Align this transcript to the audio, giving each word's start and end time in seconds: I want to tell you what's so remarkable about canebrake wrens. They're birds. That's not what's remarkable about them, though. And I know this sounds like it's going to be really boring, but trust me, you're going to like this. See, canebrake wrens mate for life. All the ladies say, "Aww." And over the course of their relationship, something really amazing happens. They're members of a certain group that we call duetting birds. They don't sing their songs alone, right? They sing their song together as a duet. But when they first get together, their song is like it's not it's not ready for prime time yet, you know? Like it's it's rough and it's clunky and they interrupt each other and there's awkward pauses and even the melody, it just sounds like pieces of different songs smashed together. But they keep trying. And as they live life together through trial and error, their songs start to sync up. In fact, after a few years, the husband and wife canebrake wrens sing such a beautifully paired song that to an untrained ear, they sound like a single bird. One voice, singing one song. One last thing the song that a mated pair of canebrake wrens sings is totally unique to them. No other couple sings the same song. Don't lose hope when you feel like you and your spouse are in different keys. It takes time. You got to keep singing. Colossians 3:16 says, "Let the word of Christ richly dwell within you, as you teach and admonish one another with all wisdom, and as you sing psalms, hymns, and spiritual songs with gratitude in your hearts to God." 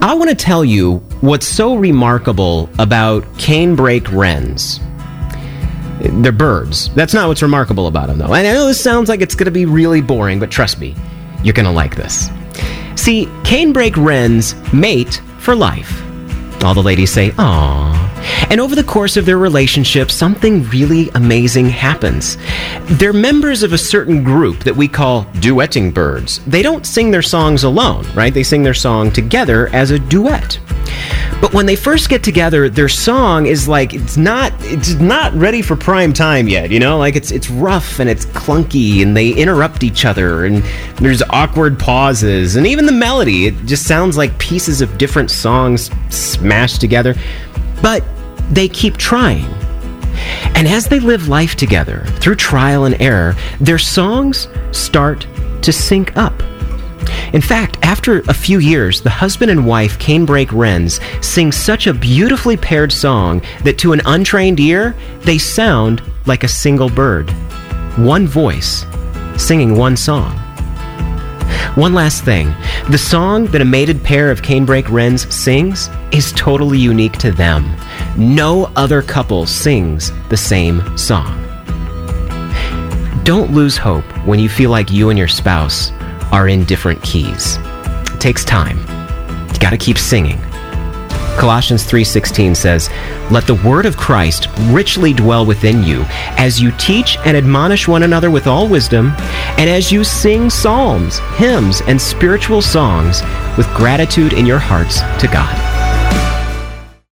I 0.00 0.14
want 0.14 0.30
to 0.30 0.36
tell 0.36 0.64
you 0.64 0.98
what's 1.22 1.46
so 1.46 1.74
remarkable 1.74 2.70
about 2.78 3.24
canebrake 3.34 4.08
wrens. 4.12 4.78
They're 6.22 6.30
birds. 6.30 6.94
That's 6.94 7.12
not 7.12 7.26
what's 7.26 7.42
remarkable 7.42 7.88
about 7.88 8.06
them, 8.06 8.18
though. 8.18 8.26
And 8.26 8.46
I 8.46 8.52
know 8.52 8.66
this 8.66 8.80
sounds 8.80 9.08
like 9.08 9.20
it's 9.20 9.34
going 9.34 9.46
to 9.46 9.50
be 9.50 9.66
really 9.66 10.00
boring, 10.00 10.38
but 10.38 10.52
trust 10.52 10.78
me, 10.78 10.94
you're 11.42 11.52
going 11.52 11.66
to 11.66 11.72
like 11.72 11.96
this. 11.96 12.30
See, 12.94 13.26
canebrake 13.42 13.96
wrens 13.96 14.54
mate 14.72 15.20
for 15.38 15.56
life. 15.56 16.00
All 16.64 16.74
the 16.74 16.82
ladies 16.82 17.12
say, 17.12 17.30
"Aww." 17.32 18.08
And 18.50 18.60
over 18.60 18.74
the 18.74 18.82
course 18.82 19.16
of 19.16 19.26
their 19.26 19.38
relationship, 19.38 20.10
something 20.10 20.68
really 20.70 21.10
amazing 21.14 21.70
happens. 21.70 22.36
They're 22.86 23.12
members 23.12 23.62
of 23.62 23.72
a 23.72 23.78
certain 23.78 24.24
group 24.24 24.64
that 24.64 24.76
we 24.76 24.88
call 24.88 25.26
duetting 25.34 25.94
birds. 25.94 26.40
They 26.46 26.62
don't 26.62 26.84
sing 26.86 27.10
their 27.10 27.22
songs 27.22 27.62
alone, 27.62 28.06
right? 28.14 28.34
They 28.34 28.42
sing 28.42 28.62
their 28.62 28.74
song 28.74 29.10
together 29.12 29.70
as 29.72 29.90
a 29.90 29.98
duet. 29.98 30.58
But 31.40 31.54
when 31.54 31.66
they 31.66 31.76
first 31.76 32.08
get 32.08 32.24
together, 32.24 32.68
their 32.68 32.88
song 32.88 33.46
is 33.46 33.68
like 33.68 33.94
it's 33.94 34.16
not 34.16 34.52
it's 34.60 34.94
not 34.94 35.32
ready 35.34 35.62
for 35.62 35.76
prime 35.76 36.12
time 36.12 36.48
yet, 36.48 36.70
you 36.70 36.80
know? 36.80 36.98
Like 36.98 37.14
it's 37.14 37.30
it's 37.30 37.48
rough 37.48 38.00
and 38.00 38.10
it's 38.10 38.26
clunky 38.26 39.02
and 39.02 39.16
they 39.16 39.30
interrupt 39.30 39.84
each 39.84 40.04
other 40.04 40.46
and 40.46 40.64
there's 40.96 41.22
awkward 41.30 41.78
pauses 41.78 42.56
and 42.56 42.66
even 42.66 42.86
the 42.86 42.92
melody, 42.92 43.46
it 43.46 43.54
just 43.66 43.86
sounds 43.86 44.16
like 44.16 44.36
pieces 44.38 44.80
of 44.80 44.98
different 44.98 45.30
songs 45.30 45.90
smashed 46.10 46.80
together. 46.80 47.14
But 47.82 48.02
they 48.50 48.68
keep 48.68 48.96
trying. 48.96 49.46
And 50.56 50.66
as 50.66 50.88
they 50.88 50.98
live 50.98 51.28
life 51.28 51.54
together 51.54 52.04
through 52.20 52.34
trial 52.34 52.84
and 52.84 53.00
error, 53.00 53.36
their 53.60 53.78
songs 53.78 54.48
start 54.72 55.26
to 55.62 55.72
sync 55.72 56.16
up. 56.16 56.42
In 57.32 57.42
fact, 57.42 57.76
after 57.82 58.20
a 58.20 58.34
few 58.34 58.58
years, 58.58 59.02
the 59.02 59.10
husband 59.10 59.50
and 59.50 59.66
wife 59.66 59.98
canebrake 59.98 60.50
wrens 60.52 60.98
sing 61.20 61.52
such 61.52 61.86
a 61.86 61.92
beautifully 61.92 62.56
paired 62.56 62.90
song 62.90 63.42
that 63.64 63.78
to 63.78 63.92
an 63.92 64.00
untrained 64.06 64.60
ear, 64.60 64.96
they 65.20 65.36
sound 65.36 66.02
like 66.24 66.42
a 66.42 66.48
single 66.48 66.88
bird. 66.88 67.30
One 67.98 68.26
voice, 68.26 68.86
singing 69.36 69.76
one 69.76 69.96
song. 69.96 70.38
One 71.74 71.92
last 71.92 72.24
thing 72.24 72.54
the 72.90 72.98
song 72.98 73.46
that 73.46 73.60
a 73.60 73.64
mated 73.64 74.02
pair 74.02 74.30
of 74.30 74.40
canebrake 74.42 74.88
wrens 74.88 75.32
sings 75.32 75.90
is 76.10 76.32
totally 76.32 76.78
unique 76.78 77.18
to 77.18 77.30
them. 77.30 77.76
No 78.16 78.72
other 78.74 79.02
couple 79.02 79.44
sings 79.44 80.12
the 80.30 80.36
same 80.36 80.96
song. 80.96 81.44
Don't 83.24 83.52
lose 83.52 83.76
hope 83.76 84.04
when 84.26 84.38
you 84.38 84.48
feel 84.48 84.70
like 84.70 84.90
you 84.90 85.10
and 85.10 85.18
your 85.18 85.28
spouse 85.28 85.92
are 86.32 86.48
in 86.48 86.64
different 86.64 87.02
keys. 87.02 87.58
It 88.14 88.20
takes 88.20 88.44
time. 88.44 88.78
You 89.52 89.58
got 89.58 89.70
to 89.70 89.76
keep 89.76 89.98
singing. 89.98 90.40
Colossians 91.38 91.84
3:16 91.84 92.56
says, 92.56 92.90
"Let 93.30 93.46
the 93.46 93.54
word 93.54 93.86
of 93.86 93.96
Christ 93.96 94.48
richly 94.70 95.12
dwell 95.12 95.46
within 95.46 95.84
you, 95.84 96.04
as 96.36 96.60
you 96.60 96.72
teach 96.78 97.16
and 97.24 97.36
admonish 97.36 97.86
one 97.86 98.02
another 98.02 98.28
with 98.28 98.48
all 98.48 98.66
wisdom, 98.66 99.14
and 99.56 99.70
as 99.70 99.92
you 99.92 100.02
sing 100.02 100.50
psalms, 100.50 101.20
hymns, 101.36 101.80
and 101.86 102.00
spiritual 102.00 102.60
songs 102.60 103.22
with 103.56 103.72
gratitude 103.72 104.32
in 104.32 104.46
your 104.46 104.58
hearts 104.58 105.00
to 105.20 105.28
God." 105.28 105.77